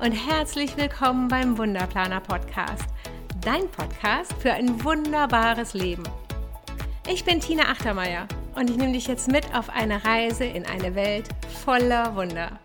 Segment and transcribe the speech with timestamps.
[0.00, 2.86] Und herzlich willkommen beim Wunderplaner Podcast,
[3.42, 6.04] dein Podcast für ein wunderbares Leben.
[7.06, 10.94] Ich bin Tina Achtermeier und ich nehme dich jetzt mit auf eine Reise in eine
[10.94, 11.28] Welt
[11.66, 12.58] voller Wunder.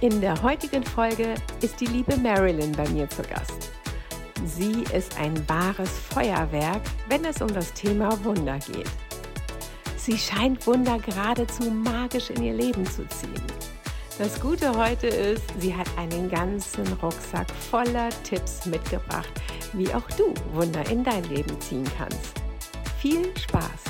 [0.00, 3.72] In der heutigen Folge ist die liebe Marilyn bei mir zu Gast.
[4.44, 8.90] Sie ist ein wahres Feuerwerk, wenn es um das Thema Wunder geht.
[9.96, 13.65] Sie scheint Wunder geradezu magisch in ihr Leben zu ziehen.
[14.18, 19.30] Das Gute heute ist, sie hat einen ganzen Rucksack voller Tipps mitgebracht,
[19.74, 22.32] wie auch du Wunder in dein Leben ziehen kannst.
[22.98, 23.84] Viel Spaß!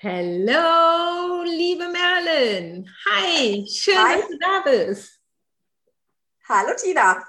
[0.00, 2.88] Hallo, liebe Merlin.
[3.10, 4.20] Hi, schön, Hi.
[4.20, 5.20] dass du da bist.
[6.48, 7.20] Hallo, Tina.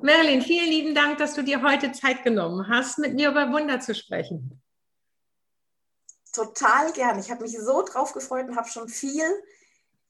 [0.00, 3.80] Merlin, vielen lieben Dank, dass du dir heute Zeit genommen hast, mit mir über Wunder
[3.80, 4.62] zu sprechen
[6.34, 7.18] total gern.
[7.18, 9.24] Ich habe mich so drauf gefreut und habe schon viel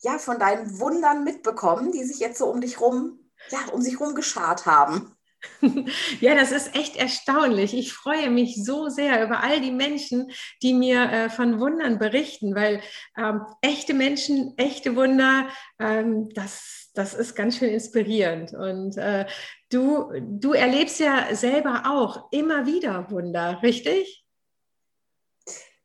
[0.04, 3.18] ja, von deinen Wundern mitbekommen, die sich jetzt so um dich rum,
[3.50, 5.16] ja, um sich rum geschart haben.
[6.20, 7.74] Ja, das ist echt erstaunlich.
[7.74, 10.30] Ich freue mich so sehr über all die Menschen,
[10.62, 12.80] die mir äh, von Wundern berichten, weil
[13.18, 18.54] ähm, echte Menschen, echte Wunder, ähm, das, das ist ganz schön inspirierend.
[18.54, 19.26] Und äh,
[19.70, 24.24] du, du erlebst ja selber auch immer wieder Wunder, richtig?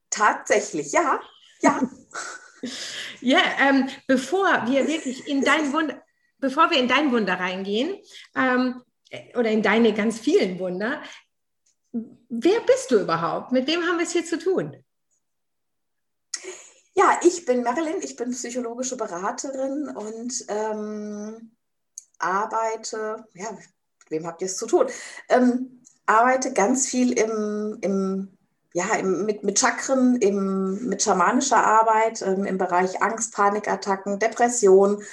[0.09, 1.19] Tatsächlich, ja,
[1.61, 1.81] ja.
[3.21, 6.01] ja, ähm, bevor wir wirklich in dein Wunder,
[6.39, 7.97] bevor wir in dein Wunder reingehen,
[8.35, 8.81] ähm,
[9.35, 11.01] oder in deine ganz vielen Wunder,
[11.91, 13.51] wer bist du überhaupt?
[13.51, 14.75] Mit wem haben wir es hier zu tun?
[16.93, 21.51] Ja, ich bin Marilyn, ich bin psychologische Beraterin und ähm,
[22.17, 23.69] arbeite, ja, mit
[24.09, 24.87] wem habt ihr es zu tun?
[25.29, 28.37] Ähm, arbeite ganz viel im, im
[28.73, 35.03] ja, im, mit, mit Chakren, im, mit schamanischer Arbeit ähm, im Bereich Angst, Panikattacken, Depression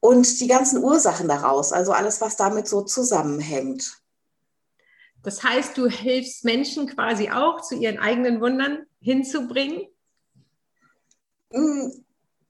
[0.00, 4.02] und die ganzen Ursachen daraus, also alles, was damit so zusammenhängt.
[5.22, 9.86] Das heißt, du hilfst Menschen quasi auch zu ihren eigenen Wundern hinzubringen?
[11.50, 11.88] Mm,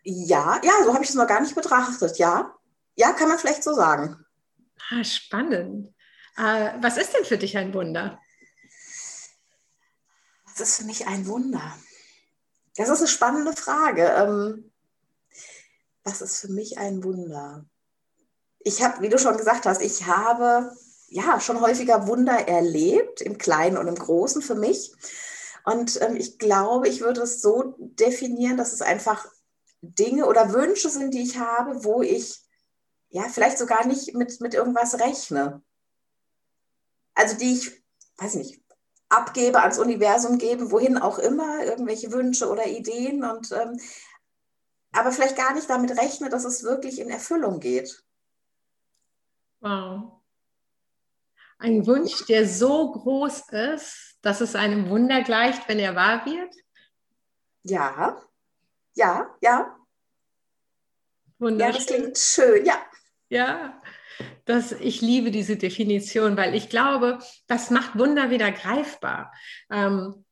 [0.02, 2.52] ja, ja, so habe ich es noch gar nicht betrachtet, ja.
[2.96, 4.16] Ja, kann man vielleicht so sagen.
[4.90, 5.94] Ah, spannend.
[6.36, 8.18] Äh, was ist denn für dich ein Wunder?
[10.56, 11.76] Das ist für mich ein Wunder.
[12.76, 14.02] Das ist eine spannende Frage.
[14.02, 14.72] Ähm,
[16.04, 17.64] was ist für mich ein Wunder?
[18.60, 20.72] Ich habe, wie du schon gesagt hast, ich habe
[21.08, 24.92] ja schon häufiger Wunder erlebt, im Kleinen und im Großen für mich.
[25.64, 29.26] Und ähm, ich glaube, ich würde es so definieren, dass es einfach
[29.80, 32.42] Dinge oder Wünsche sind, die ich habe, wo ich
[33.10, 35.62] ja vielleicht sogar nicht mit, mit irgendwas rechne.
[37.14, 37.84] Also die ich,
[38.16, 38.63] weiß nicht,
[39.16, 43.78] abgebe, ans Universum gebe, wohin auch immer, irgendwelche Wünsche oder Ideen und ähm,
[44.92, 48.04] aber vielleicht gar nicht damit rechne, dass es wirklich in Erfüllung geht.
[49.60, 50.20] Wow.
[51.58, 56.54] Ein Wunsch, der so groß ist, dass es einem Wunder gleicht, wenn er wahr wird?
[57.62, 58.20] Ja,
[58.94, 59.76] ja, ja.
[61.38, 61.72] Wunderschön.
[61.72, 62.82] Ja, das klingt schön, ja.
[63.28, 63.82] Ja,
[64.44, 69.32] dass ich liebe diese Definition, weil ich glaube, das macht Wunder wieder greifbar.
[69.70, 70.24] Ähm,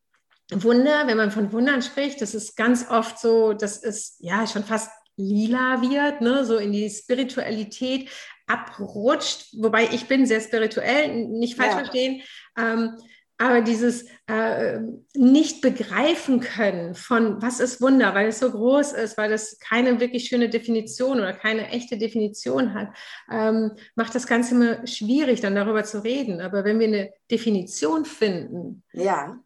[0.51, 4.65] Wunder, wenn man von Wundern spricht, das ist ganz oft so, das ist ja schon
[4.65, 8.11] fast lila wird, ne, so in die Spiritualität
[8.47, 11.79] abrutscht, wobei ich bin sehr spirituell, nicht falsch ja.
[11.79, 12.23] verstehen.
[12.59, 12.99] Ähm,
[13.39, 14.79] aber dieses äh,
[15.15, 19.99] nicht begreifen können von was ist Wunder, weil es so groß ist, weil es keine
[20.01, 22.89] wirklich schöne Definition oder keine echte Definition hat,
[23.31, 26.41] ähm, macht das Ganze immer schwierig, dann darüber zu reden.
[26.41, 29.39] Aber wenn wir eine Definition finden, ja.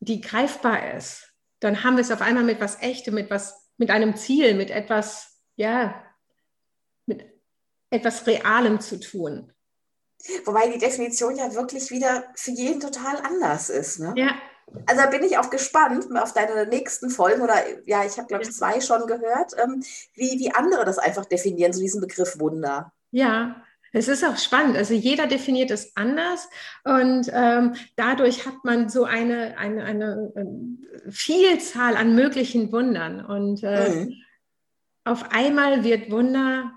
[0.00, 3.90] die greifbar ist, dann haben wir es auf einmal mit was Echtem, mit was, mit
[3.90, 6.02] einem Ziel, mit etwas, ja,
[7.06, 7.24] mit
[7.90, 9.52] etwas Realem zu tun.
[10.44, 14.00] Wobei die Definition ja wirklich wieder für jeden total anders ist.
[14.00, 14.14] Ne?
[14.16, 14.34] Ja.
[14.86, 17.54] Also da bin ich auch gespannt auf deine nächsten Folgen oder
[17.84, 19.82] ja, ich habe glaube ich zwei schon gehört, ähm,
[20.14, 22.92] wie, wie andere das einfach definieren, so diesen Begriff Wunder.
[23.12, 24.76] Ja, es ist auch spannend.
[24.76, 26.48] Also jeder definiert es anders
[26.84, 30.76] und ähm, dadurch hat man so eine, eine, eine, eine
[31.08, 33.24] Vielzahl an möglichen Wundern.
[33.24, 34.14] Und äh, mhm.
[35.04, 36.72] auf einmal wird Wunder,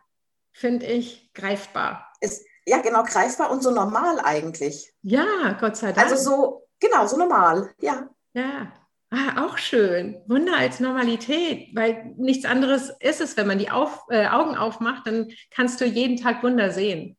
[0.54, 2.14] finde ich, greifbar.
[2.22, 4.94] Es, ja, genau, greifbar und so normal eigentlich.
[5.02, 6.10] Ja, Gott sei Dank.
[6.10, 8.10] Also so, genau, so normal, ja.
[8.34, 8.72] Ja,
[9.10, 10.22] ah, auch schön.
[10.28, 15.08] Wunder als Normalität, weil nichts anderes ist es, wenn man die auf, äh, Augen aufmacht,
[15.08, 17.18] dann kannst du jeden Tag Wunder sehen.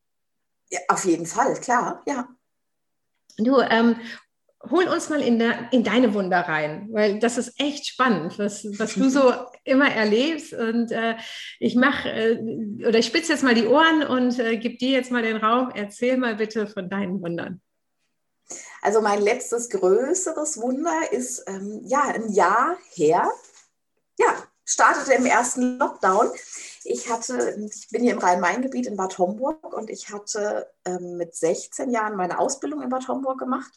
[0.70, 2.28] Ja, auf jeden Fall, klar, ja.
[3.38, 3.96] Du, ähm,
[4.68, 8.66] hol uns mal in, der, in deine Wunder rein, weil das ist echt spannend, was,
[8.78, 9.32] was du so
[9.64, 10.52] immer erlebst.
[10.52, 11.16] Und äh,
[11.58, 15.10] ich mache, äh, oder ich spitze jetzt mal die Ohren und äh, gebe dir jetzt
[15.10, 15.70] mal den Raum.
[15.74, 17.60] Erzähl mal bitte von deinen Wundern.
[18.82, 23.30] Also mein letztes größeres Wunder ist ähm, ja ein Jahr her.
[24.18, 26.30] Ja, startete im ersten Lockdown.
[26.84, 31.34] Ich hatte, ich bin hier im Rhein-Main-Gebiet in Bad Homburg und ich hatte ähm, mit
[31.34, 33.70] 16 Jahren meine Ausbildung in Bad Homburg gemacht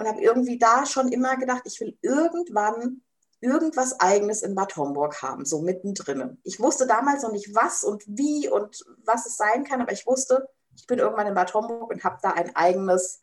[0.00, 3.02] und habe irgendwie da schon immer gedacht, ich will irgendwann
[3.40, 6.38] irgendwas Eigenes in Bad Homburg haben, so mittendrin.
[6.42, 10.06] Ich wusste damals noch nicht, was und wie und was es sein kann, aber ich
[10.06, 13.20] wusste, ich bin irgendwann in Bad Homburg und habe da ein eigenes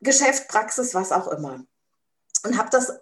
[0.00, 1.64] Geschäft, Praxis, was auch immer.
[2.44, 2.92] Und habe das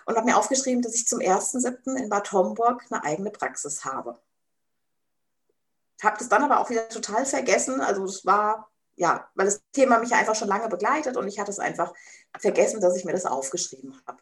[0.07, 1.95] Und habe mir aufgeschrieben, dass ich zum 1.7.
[1.97, 4.19] in Bad Homburg eine eigene Praxis habe.
[6.03, 7.83] Habe das dann aber auch wieder total vergessen.
[7.83, 11.51] Also es war, ja, weil das Thema mich einfach schon lange begleitet und ich hatte
[11.51, 11.93] es einfach
[12.39, 14.19] vergessen, dass ich mir das aufgeschrieben habe.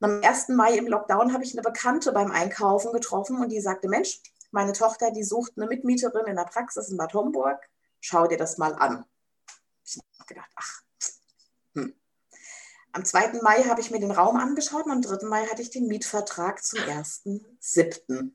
[0.00, 0.48] Am 1.
[0.48, 4.20] Mai im Lockdown habe ich eine Bekannte beim Einkaufen getroffen und die sagte, Mensch,
[4.50, 7.68] meine Tochter, die sucht eine Mitmieterin in der Praxis in Bad Homburg.
[8.00, 9.04] Schau dir das mal an.
[9.84, 10.82] Ich habe gedacht, ach,
[11.74, 11.94] hm.
[12.92, 13.40] Am 2.
[13.42, 15.26] Mai habe ich mir den Raum angeschaut und am 3.
[15.26, 18.32] Mai hatte ich den Mietvertrag zum 1.7.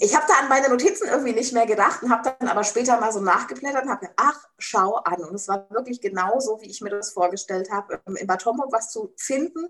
[0.00, 3.00] Ich habe da an meine Notizen irgendwie nicht mehr gedacht und habe dann aber später
[3.00, 5.24] mal so nachgeblättert und habe gedacht, ach, schau an.
[5.24, 8.72] Und es war wirklich genau so, wie ich mir das vorgestellt habe, in Bad Homburg
[8.72, 9.68] was zu finden,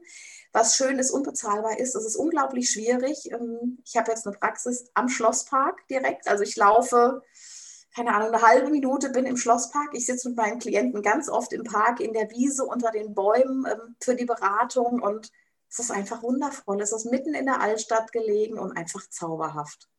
[0.52, 1.94] was schön ist, unbezahlbar ist.
[1.94, 3.30] Es ist unglaublich schwierig.
[3.30, 6.28] Ähm, ich habe jetzt eine Praxis am Schlosspark direkt.
[6.28, 7.22] Also ich laufe,
[7.94, 9.90] keine Ahnung, eine halbe Minute, bin im Schlosspark.
[9.92, 13.66] Ich sitze mit meinen Klienten ganz oft im Park, in der Wiese, unter den Bäumen
[13.66, 15.00] ähm, für die Beratung.
[15.02, 15.30] Und
[15.78, 16.80] es ist einfach wundervoll.
[16.80, 19.90] Es ist mitten in der Altstadt gelegen und einfach zauberhaft.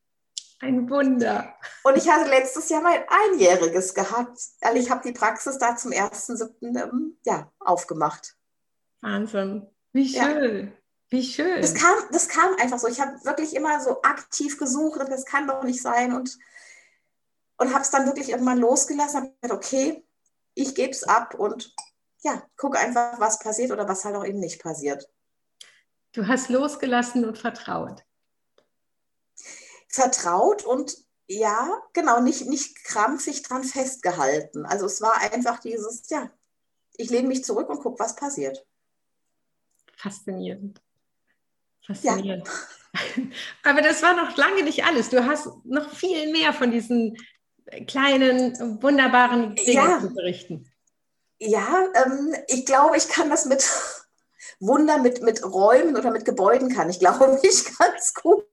[0.59, 1.53] Ein Wunder.
[1.83, 4.39] Und ich hatte letztes Jahr mein Einjähriges gehabt.
[4.62, 6.51] Also ich habe die Praxis da zum 1.7.
[6.62, 8.35] Ähm, ja, aufgemacht.
[9.01, 9.68] Wahnsinn.
[9.94, 10.65] Wie schön.
[10.65, 10.71] Ja.
[11.09, 11.62] Wie schön.
[11.62, 12.88] Das kam, das kam einfach so.
[12.88, 16.12] Ich habe wirklich immer so aktiv gesucht und das kann doch nicht sein.
[16.12, 16.39] Und,
[17.57, 19.18] und habe es dann wirklich irgendwann losgelassen.
[19.18, 20.03] Habe gesagt, okay,
[20.56, 21.71] ich gebe es ab und
[22.24, 25.07] ja, gucke einfach, was passiert oder was halt auch eben nicht passiert.
[26.17, 28.03] Du hast losgelassen und vertraut.
[29.87, 30.97] Vertraut und
[31.27, 34.65] ja, genau, nicht, nicht krampfig dran festgehalten.
[34.65, 36.29] Also es war einfach dieses, ja,
[36.95, 38.65] ich lehne mich zurück und gucke, was passiert
[39.97, 40.81] faszinierend.
[41.85, 42.47] Faszinierend.
[42.47, 43.23] Ja.
[43.69, 45.09] Aber das war noch lange nicht alles.
[45.09, 47.17] Du hast noch viel mehr von diesen
[47.87, 50.00] kleinen, wunderbaren Dingen ja.
[50.00, 50.71] zu berichten.
[51.39, 53.69] Ja, ähm, ich glaube, ich kann das mit
[54.60, 56.89] Wunder, mit, mit Räumen oder mit Gebäuden kann.
[56.89, 58.46] Ich glaube ich ganz gut.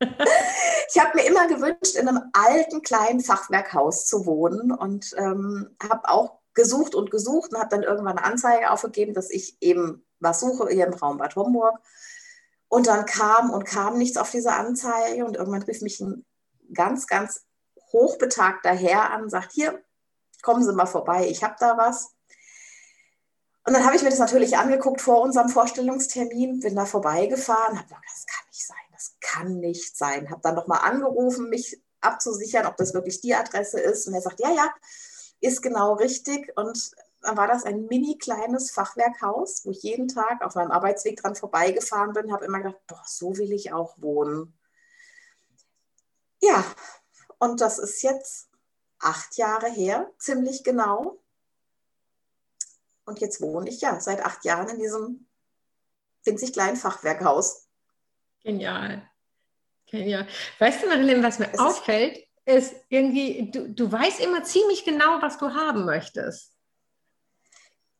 [0.00, 6.08] ich habe mir immer gewünscht, in einem alten kleinen Fachwerkhaus zu wohnen und ähm, habe
[6.08, 10.40] auch gesucht und gesucht und habe dann irgendwann eine Anzeige aufgegeben, dass ich eben was
[10.40, 11.78] suche hier im Raum Bad Homburg.
[12.68, 16.24] Und dann kam und kam nichts auf diese Anzeige und irgendwann rief mich ein
[16.74, 17.46] ganz, ganz
[17.92, 19.82] hochbetagter Herr an und sagt, hier,
[20.42, 22.14] kommen Sie mal vorbei, ich habe da was.
[23.68, 27.86] Und dann habe ich mir das natürlich angeguckt vor unserem Vorstellungstermin, bin da vorbeigefahren, habe
[27.86, 30.30] gedacht, das kann nicht sein, das kann nicht sein.
[30.30, 34.08] Habe dann nochmal angerufen, mich abzusichern, ob das wirklich die Adresse ist.
[34.08, 34.72] Und er sagt, ja, ja,
[35.42, 36.50] ist genau richtig.
[36.56, 41.20] Und dann war das ein mini kleines Fachwerkhaus, wo ich jeden Tag auf meinem Arbeitsweg
[41.20, 44.58] dran vorbeigefahren bin, habe immer gedacht, boah, so will ich auch wohnen.
[46.40, 46.64] Ja,
[47.38, 48.48] und das ist jetzt
[48.98, 51.18] acht Jahre her, ziemlich genau.
[53.08, 55.26] Und jetzt wohne ich ja seit acht Jahren in diesem
[56.24, 57.66] winzig kleinen Fachwerkhaus.
[58.42, 59.02] Genial.
[59.86, 60.26] Genial.
[60.58, 65.22] Weißt du, Marilyn, was mir es auffällt, ist irgendwie, du, du weißt immer ziemlich genau,
[65.22, 66.52] was du haben möchtest.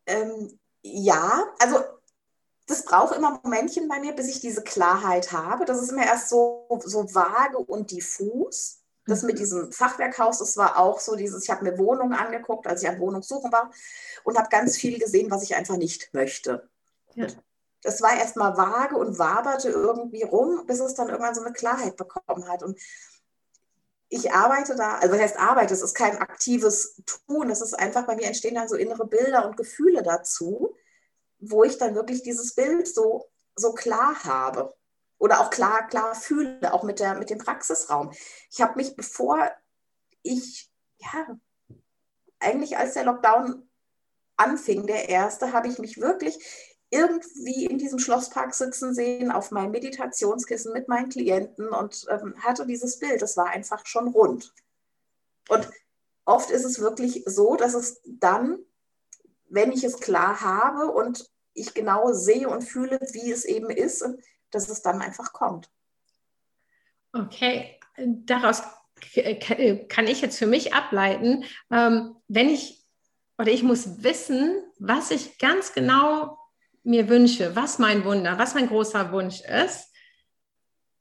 [0.04, 1.82] Ähm, ja, also
[2.66, 5.64] das braucht immer ein Momentchen bei mir, bis ich diese Klarheit habe.
[5.64, 8.77] Das ist immer erst so, so vage und diffus.
[9.08, 9.38] Das mit mhm.
[9.38, 13.00] diesem Fachwerkhaus, das war auch so dieses, ich habe mir Wohnungen angeguckt, als ich an
[13.00, 13.70] Wohnungssuchen war
[14.22, 16.68] und habe ganz viel gesehen, was ich einfach nicht möchte.
[17.14, 17.26] Ja.
[17.82, 21.96] das war erstmal vage und waberte irgendwie rum, bis es dann irgendwann so eine Klarheit
[21.96, 22.62] bekommen hat.
[22.62, 22.78] Und
[24.08, 28.06] ich arbeite da, also das heißt Arbeit, es ist kein aktives Tun, es ist einfach,
[28.06, 30.76] bei mir entstehen dann so innere Bilder und Gefühle dazu,
[31.40, 34.74] wo ich dann wirklich dieses Bild so, so klar habe
[35.18, 38.12] oder auch klar, klar fühle, auch mit, der, mit dem Praxisraum.
[38.50, 39.50] Ich habe mich, bevor
[40.22, 41.38] ich, ja,
[42.40, 43.68] eigentlich als der Lockdown
[44.36, 46.38] anfing, der erste, habe ich mich wirklich
[46.90, 52.66] irgendwie in diesem Schlosspark sitzen sehen, auf meinem Meditationskissen mit meinen Klienten und ähm, hatte
[52.66, 53.20] dieses Bild.
[53.20, 54.54] Es war einfach schon rund.
[55.48, 55.68] Und
[56.24, 58.58] oft ist es wirklich so, dass es dann,
[59.48, 64.06] wenn ich es klar habe und ich genau sehe und fühle, wie es eben ist,
[64.50, 65.70] dass es dann einfach kommt.
[67.12, 68.62] Okay, daraus
[69.88, 72.78] kann ich jetzt für mich ableiten, ähm, wenn ich
[73.38, 76.38] oder ich muss wissen, was ich ganz genau
[76.82, 79.88] mir wünsche, was mein Wunder, was mein großer Wunsch ist.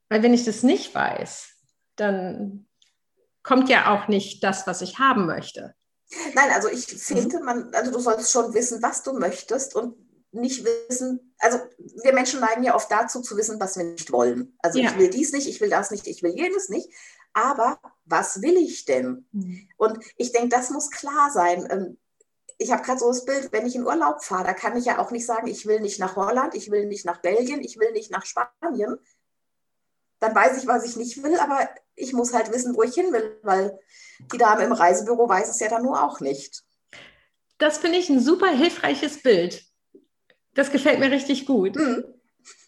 [0.08, 1.48] Weil wenn ich das nicht weiß,
[1.96, 2.68] dann
[3.42, 5.74] kommt ja auch nicht das, was ich haben möchte.
[6.34, 9.96] Nein, also ich finde, man, also du sollst schon wissen, was du möchtest und
[10.32, 11.58] nicht wissen, also
[12.02, 14.56] wir Menschen neigen ja oft dazu zu wissen, was wir nicht wollen.
[14.58, 14.90] Also ja.
[14.90, 16.90] ich will dies nicht, ich will das nicht, ich will jenes nicht.
[17.32, 19.26] Aber was will ich denn?
[19.32, 19.68] Mhm.
[19.76, 21.66] Und ich denke, das muss klar sein.
[21.70, 21.98] Ähm,
[22.58, 24.98] ich habe gerade so das Bild, wenn ich in Urlaub fahre, da kann ich ja
[24.98, 27.92] auch nicht sagen, ich will nicht nach Holland, ich will nicht nach Belgien, ich will
[27.92, 28.98] nicht nach Spanien.
[30.18, 33.12] Dann weiß ich, was ich nicht will, aber ich muss halt wissen, wo ich hin
[33.12, 33.78] will, weil
[34.32, 36.64] die Dame im Reisebüro weiß es ja dann nur auch nicht.
[37.58, 39.67] Das finde ich ein super hilfreiches Bild.
[40.58, 41.76] Das gefällt mir richtig gut.
[41.76, 42.04] Mhm.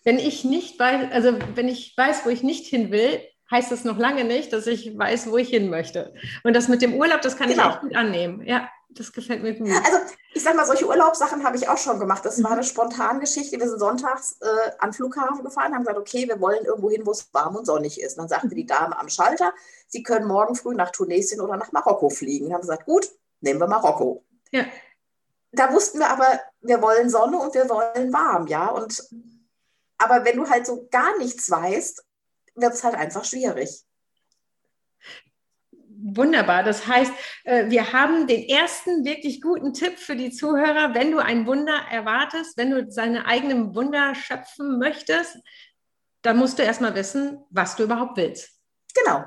[0.04, 3.20] Wenn ich nicht weiß, also wenn ich weiß, wo ich nicht hin will,
[3.50, 6.14] heißt das noch lange nicht, dass ich weiß, wo ich hin möchte.
[6.44, 7.68] Und das mit dem Urlaub, das kann genau.
[7.68, 8.42] ich auch gut annehmen.
[8.46, 9.68] Ja das gefällt mir gut.
[9.68, 9.98] Also
[10.34, 12.24] ich sag mal, solche Urlaubssachen habe ich auch schon gemacht.
[12.24, 13.58] Das war eine spontane Geschichte.
[13.58, 17.12] Wir sind sonntags äh, an Flughafen gefahren, haben gesagt, okay, wir wollen irgendwo hin, wo
[17.12, 18.18] es warm und sonnig ist.
[18.18, 19.52] Und dann sagte die Dame am Schalter,
[19.86, 22.46] Sie können morgen früh nach Tunesien oder nach Marokko fliegen.
[22.46, 23.08] Und haben gesagt, gut,
[23.40, 24.24] nehmen wir Marokko.
[24.50, 24.64] Ja.
[25.52, 28.68] Da wussten wir aber, wir wollen Sonne und wir wollen warm, ja.
[28.68, 29.02] Und
[29.98, 32.04] aber wenn du halt so gar nichts weißt,
[32.54, 33.84] wird es halt einfach schwierig.
[36.02, 36.62] Wunderbar.
[36.62, 37.12] Das heißt,
[37.44, 40.94] äh, wir haben den ersten wirklich guten Tipp für die Zuhörer.
[40.94, 45.36] Wenn du ein Wunder erwartest, wenn du seine eigenen Wunder schöpfen möchtest,
[46.22, 48.50] dann musst du erstmal wissen, was du überhaupt willst.
[48.94, 49.24] Genau.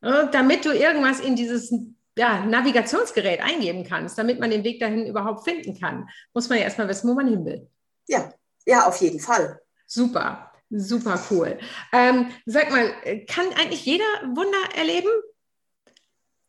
[0.00, 1.72] Damit du irgendwas in dieses
[2.18, 6.64] ja, Navigationsgerät eingeben kannst, damit man den Weg dahin überhaupt finden kann, muss man ja
[6.64, 7.70] erstmal wissen, wo man hin will.
[8.08, 8.32] Ja,
[8.66, 9.60] ja, auf jeden Fall.
[9.86, 11.58] Super, super cool.
[11.92, 12.92] Ähm, sag mal,
[13.26, 15.08] kann eigentlich jeder Wunder erleben?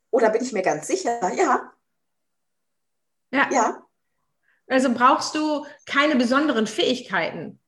[0.09, 1.31] Oder bin ich mir ganz sicher?
[1.33, 1.71] Ja.
[3.31, 3.49] Ja.
[3.51, 3.83] ja.
[4.67, 7.59] Also brauchst du keine besonderen Fähigkeiten?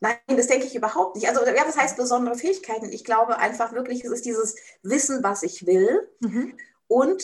[0.00, 1.26] Nein, das denke ich überhaupt nicht.
[1.26, 2.92] Also, ja, was heißt besondere Fähigkeiten?
[2.92, 6.54] Ich glaube einfach wirklich, es ist dieses Wissen, was ich will mhm.
[6.86, 7.22] und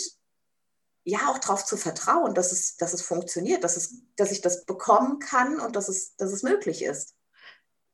[1.04, 4.64] ja, auch darauf zu vertrauen, dass es, dass es funktioniert, dass, es, dass ich das
[4.64, 7.16] bekommen kann und dass es, dass es möglich ist.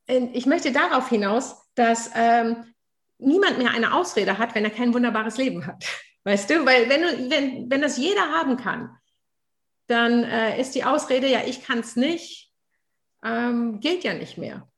[0.07, 2.75] Ich möchte darauf hinaus, dass ähm,
[3.19, 5.85] niemand mehr eine Ausrede hat, wenn er kein wunderbares Leben hat.
[6.25, 8.97] Weißt du, weil wenn, du, wenn, wenn das jeder haben kann,
[9.87, 12.53] dann äh, ist die Ausrede, ja, ich kann es nicht,
[13.25, 14.69] ähm, gilt ja nicht mehr.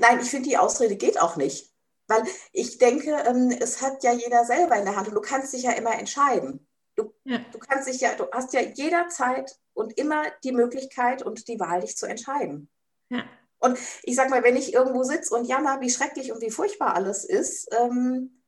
[0.00, 1.72] Nein, ich finde, die Ausrede geht auch nicht.
[2.06, 2.22] Weil
[2.52, 5.64] ich denke, ähm, es hat ja jeder selber in der Hand und du kannst dich
[5.64, 6.67] ja immer entscheiden.
[6.98, 7.38] Du, ja.
[7.52, 11.80] du kannst dich ja, du hast ja jederzeit und immer die Möglichkeit und die Wahl,
[11.80, 12.68] dich zu entscheiden.
[13.08, 13.24] Ja.
[13.60, 16.94] Und ich sag mal, wenn ich irgendwo sitze und jammer, wie schrecklich und wie furchtbar
[16.94, 18.42] alles ist, ähm,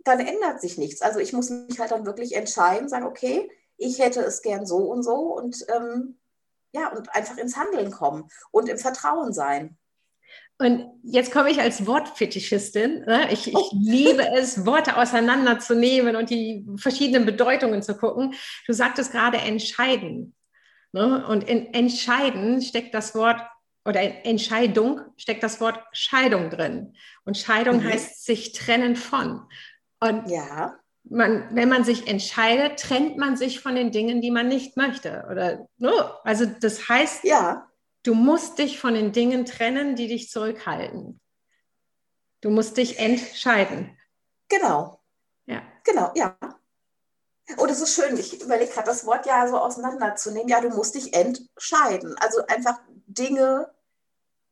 [0.00, 1.00] dann ändert sich nichts.
[1.00, 4.90] Also ich muss mich halt dann wirklich entscheiden, sagen, okay, ich hätte es gern so
[4.90, 6.18] und so und ähm,
[6.72, 9.78] ja, und einfach ins Handeln kommen und im Vertrauen sein.
[10.60, 13.06] Und jetzt komme ich als Wortfetischistin.
[13.06, 13.32] Ne?
[13.32, 13.70] Ich, ich oh.
[13.80, 18.34] liebe es, Worte auseinanderzunehmen und die verschiedenen Bedeutungen zu gucken.
[18.66, 20.34] Du sagtest gerade entscheiden.
[20.92, 21.26] Ne?
[21.26, 23.40] Und in entscheiden steckt das Wort
[23.86, 26.94] oder in Entscheidung steckt das Wort Scheidung drin.
[27.24, 27.84] Und Scheidung mhm.
[27.84, 29.40] heißt sich trennen von.
[29.98, 30.74] Und ja.
[31.04, 35.26] man, wenn man sich entscheidet, trennt man sich von den Dingen, die man nicht möchte.
[35.30, 37.66] Oder no, also das heißt, ja.
[38.02, 41.20] Du musst dich von den Dingen trennen, die dich zurückhalten.
[42.40, 43.96] Du musst dich entscheiden.
[44.48, 45.00] Genau.
[45.46, 45.62] Ja.
[45.84, 46.36] Genau, ja.
[47.58, 48.16] Oh, das ist schön.
[48.16, 50.48] Ich überlege gerade, das Wort ja so auseinanderzunehmen.
[50.48, 52.16] Ja, du musst dich entscheiden.
[52.18, 53.70] Also einfach Dinge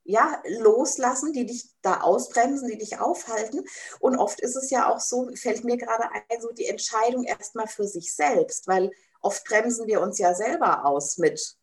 [0.05, 3.62] ja, loslassen, die dich da ausbremsen, die dich aufhalten.
[4.00, 7.69] Und oft ist es ja auch so, fällt mir gerade ein, so die Entscheidung erstmal
[7.69, 8.90] für sich selbst, weil
[9.21, 11.58] oft bremsen wir uns ja selber aus mit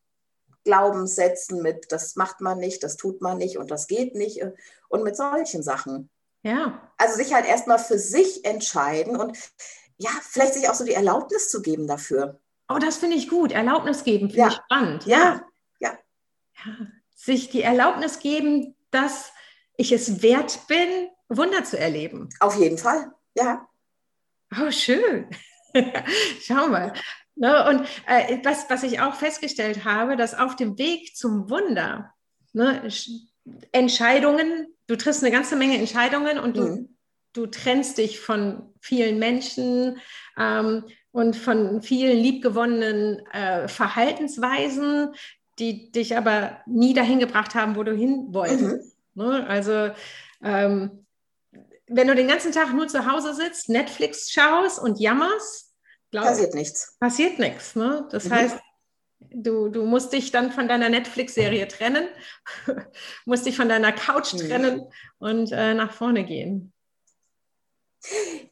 [0.66, 4.52] Glaubenssätzen, mit das macht man nicht, das tut man nicht und das geht nicht äh,
[4.90, 6.10] und mit solchen Sachen.
[6.44, 6.92] Ja.
[6.98, 9.38] Also sich halt erstmal für sich entscheiden und
[9.98, 12.40] ja, vielleicht sich auch so die Erlaubnis zu geben dafür.
[12.68, 13.52] Oh, das finde ich gut.
[13.52, 14.48] Erlaubnis geben, finde Ja.
[14.50, 15.06] ich spannend.
[15.06, 15.46] Ja,
[15.80, 15.98] ja.
[16.66, 16.74] Ja.
[17.16, 19.32] Sich die Erlaubnis geben, dass
[19.78, 22.30] ich es wert bin, Wunder zu erleben.
[22.40, 23.12] Auf jeden Fall.
[23.36, 23.68] Ja.
[24.60, 25.28] Oh, schön.
[26.42, 26.94] Schau mal.
[27.38, 32.14] Ne, und äh, was, was ich auch festgestellt habe, dass auf dem Weg zum Wunder
[32.54, 33.10] ne, Sch-
[33.74, 36.98] Entscheidungen, du triffst eine ganze Menge Entscheidungen und du, Mhm.
[37.34, 39.98] du trennst dich von vielen Menschen
[40.38, 45.10] ähm, und von vielen liebgewonnenen äh, Verhaltensweisen,
[45.60, 48.98] die dich aber nie dahin gebracht haben, wo du hin wolltest.
[49.16, 49.24] Mhm.
[49.24, 49.46] Ne?
[49.48, 49.92] Also
[50.42, 51.06] ähm,
[51.88, 55.65] wenn du den ganzen Tag nur zu Hause sitzt, Netflix schaust und jammerst,
[56.22, 56.96] glaub, Passiert nichts.
[57.00, 57.76] passiert nichts.
[57.76, 58.08] Ne?
[58.12, 58.32] Das Mhm.
[58.32, 58.58] heißt,
[59.32, 62.08] du, du musst dich dann von deiner Netflix-Serie trennen,
[63.26, 64.38] musst dich von deiner Couch Mhm.
[64.40, 66.72] trennen und äh, nach vorne gehen.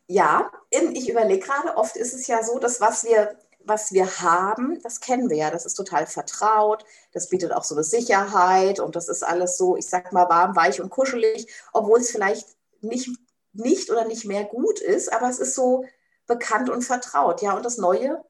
[0.08, 4.82] Ja, ich überlege gerade, oft ist es ja so, dass was wir, was wir haben,
[4.82, 8.96] das kennen wir ja, das ist total vertraut, das bietet auch so eine Sicherheit und
[8.96, 12.48] das ist alles so, ich sag mal, warm, weich und kuschelig, obwohl es vielleicht
[12.82, 13.10] nicht,
[13.54, 15.86] nicht oder nicht mehr gut ist, aber es ist so
[16.28, 18.24] bekannt und vertraut, ja, und das Neue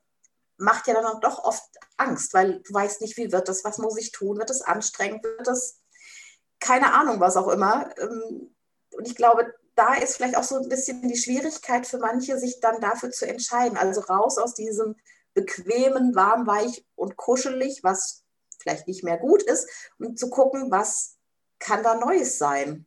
[0.57, 1.63] macht ja dann auch doch oft
[1.97, 5.23] Angst, weil du weißt nicht, wie wird das, was muss ich tun, wird es anstrengend,
[5.23, 5.81] wird das,
[6.59, 7.89] keine Ahnung, was auch immer.
[7.97, 8.55] Ähm,
[8.95, 12.59] Und ich glaube, da ist vielleicht auch so ein bisschen die Schwierigkeit für manche, sich
[12.59, 13.77] dann dafür zu entscheiden.
[13.77, 14.95] Also raus aus diesem
[15.33, 18.23] bequemen, warm, weich und kuschelig, was
[18.59, 21.17] vielleicht nicht mehr gut ist, und zu gucken, was
[21.59, 22.85] kann da Neues sein.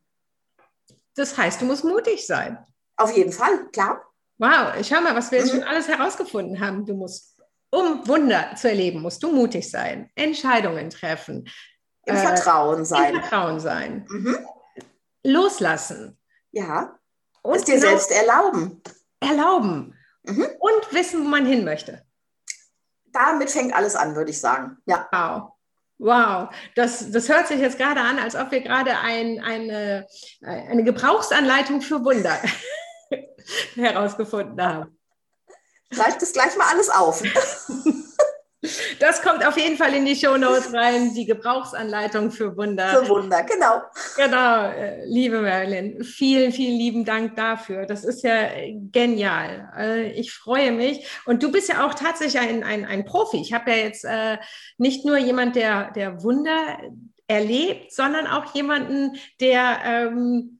[1.16, 2.64] Das heißt, du musst mutig sein.
[2.96, 4.02] Auf jeden Fall, klar.
[4.38, 5.59] Wow, schau mal, was wir jetzt Mhm.
[5.61, 6.85] schon alles herausgefunden haben.
[6.85, 7.40] Du musst,
[7.71, 11.49] um Wunder zu erleben, musst du mutig sein, Entscheidungen treffen,
[12.05, 13.14] Im Äh, Vertrauen im sein.
[13.20, 14.37] Vertrauen sein, Mhm.
[15.25, 16.18] loslassen
[16.53, 16.96] Ja,
[17.42, 18.81] und es dir genau selbst erlauben.
[19.20, 19.94] erlauben
[20.25, 20.46] Mhm.
[20.61, 22.03] und wissen, wo man hin möchte.
[23.12, 24.77] Damit fängt alles an, würde ich sagen.
[24.87, 25.53] Ja, Wow.
[25.99, 30.07] Wow, das, das hört sich jetzt gerade an, als ob wir gerade ein, eine,
[30.42, 32.38] eine Gebrauchsanleitung für Wunder
[33.75, 34.99] herausgefunden haben.
[35.92, 37.23] schreib das gleich mal alles auf.
[39.01, 42.88] Das kommt auf jeden Fall in die Shownotes rein, die Gebrauchsanleitung für Wunder.
[42.88, 43.83] Für Wunder, genau.
[44.16, 47.87] Genau, äh, liebe Marilyn, vielen, vielen lieben Dank dafür.
[47.87, 48.49] Das ist ja
[48.90, 49.73] genial.
[49.77, 51.07] Äh, Ich freue mich.
[51.27, 53.40] Und du bist ja auch tatsächlich ein, ein, ein Profi.
[53.40, 54.38] Ich habe ja jetzt äh,
[54.79, 56.79] nicht nur jemand, der, der Wunder
[57.29, 60.56] erlebt, sondern auch jemanden, der ähm,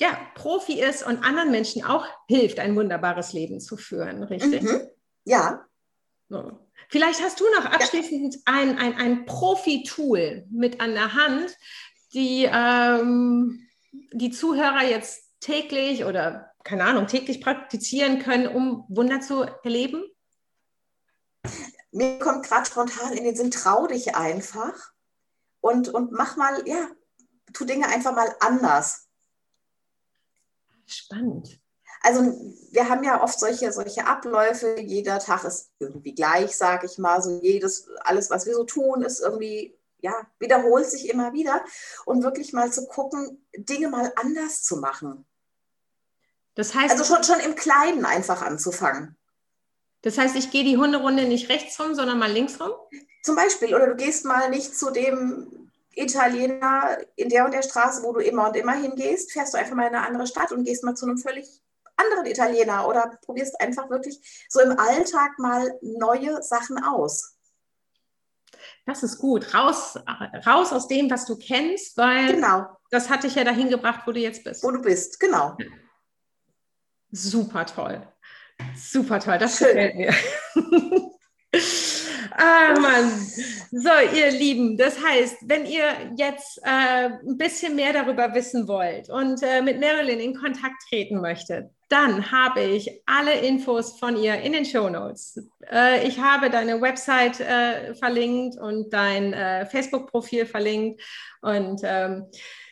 [0.00, 4.62] ja, Profi ist und anderen Menschen auch hilft, ein wunderbares Leben zu führen, richtig?
[4.62, 4.80] Mhm.
[5.24, 5.66] Ja,
[6.28, 6.58] So.
[6.88, 11.56] Vielleicht hast du noch abschließend ein, ein, ein Profi-Tool mit an der Hand,
[12.14, 13.68] die ähm,
[14.12, 20.04] die Zuhörer jetzt täglich oder keine Ahnung, täglich praktizieren können, um Wunder zu erleben?
[21.92, 24.74] mir kommt gerade spontan in den Sinn, trau dich einfach
[25.60, 26.88] und, und mach mal, ja,
[27.52, 29.08] tu Dinge einfach mal anders.
[30.90, 31.60] Spannend.
[32.02, 32.22] Also
[32.70, 37.22] wir haben ja oft solche, solche Abläufe, jeder Tag ist irgendwie gleich, sage ich mal,
[37.22, 41.62] so jedes, alles, was wir so tun, ist irgendwie, ja, wiederholt sich immer wieder
[42.06, 45.26] und wirklich mal zu gucken, Dinge mal anders zu machen.
[46.54, 49.16] Das heißt, Also schon, schon im Kleinen einfach anzufangen.
[50.00, 52.72] das heißt, ich gehe die Hunderunde nicht rechts rum, sondern mal links rum?
[53.22, 58.02] Zum Beispiel, oder du gehst mal nicht zu dem Italiener in der und der Straße,
[58.02, 60.64] wo du immer und immer hingehst, fährst du einfach mal in eine andere Stadt und
[60.64, 61.46] gehst mal zu einem völlig
[61.96, 67.36] anderen Italiener oder probierst einfach wirklich so im Alltag mal neue Sachen aus.
[68.86, 69.54] Das ist gut.
[69.54, 69.98] Raus,
[70.46, 74.12] raus aus dem, was du kennst, weil Genau, das hat dich ja dahin gebracht, wo
[74.12, 74.62] du jetzt bist.
[74.62, 75.56] wo du bist, genau.
[77.12, 78.06] Super toll.
[78.76, 79.68] Super toll, das Schön.
[79.68, 80.14] gefällt mir.
[82.40, 83.10] ah, Mann.
[83.70, 85.84] So, ihr Lieben, das heißt, wenn ihr
[86.16, 91.20] jetzt äh, ein bisschen mehr darüber wissen wollt und äh, mit Marilyn in Kontakt treten
[91.20, 95.40] möchtet, dann habe ich alle Infos von ihr in den Show Notes.
[95.70, 101.02] Äh, ich habe deine Website äh, verlinkt und dein äh, Facebook-Profil verlinkt.
[101.42, 102.26] Und ähm,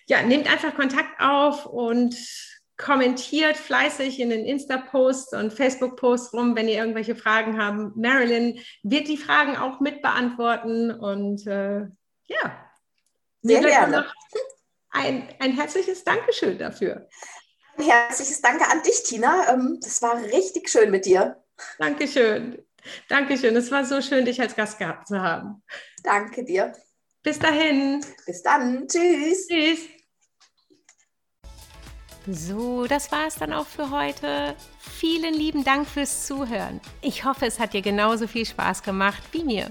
[0.07, 2.16] ja, nehmt einfach Kontakt auf und
[2.79, 7.97] kommentiert fleißig in den Insta-Posts und Facebook-Posts rum, wenn ihr irgendwelche Fragen habt.
[7.97, 11.81] Marilyn wird die Fragen auch mit beantworten und äh,
[12.27, 12.71] ja,
[13.43, 14.07] Sehr gerne.
[14.91, 17.09] Ein, ein herzliches Dankeschön dafür.
[17.77, 19.53] Ein herzliches Danke an dich, Tina.
[19.53, 21.43] Ähm, Das war richtig schön mit dir.
[21.79, 22.64] Dankeschön.
[23.09, 23.57] Dankeschön.
[23.57, 25.62] Es war so schön, dich als Gast gehabt zu haben.
[26.05, 26.73] Danke dir.
[27.23, 28.05] Bis dahin.
[28.25, 28.87] Bis dann.
[28.87, 29.49] Tschüss.
[29.49, 29.97] Tschüss.
[32.31, 34.55] So, das war es dann auch für heute.
[34.79, 36.79] Vielen lieben Dank fürs Zuhören.
[37.01, 39.71] Ich hoffe, es hat dir genauso viel Spaß gemacht wie mir.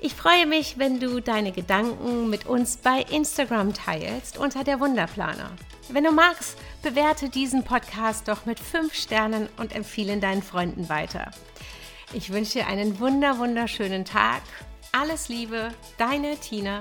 [0.00, 5.50] Ich freue mich, wenn du deine Gedanken mit uns bei Instagram teilst unter der Wunderplaner.
[5.90, 11.32] Wenn du magst, bewerte diesen Podcast doch mit 5 Sternen und empfehle deinen Freunden weiter.
[12.14, 14.40] Ich wünsche dir einen wunder wunderschönen Tag.
[14.92, 16.80] Alles Liebe, deine Tina.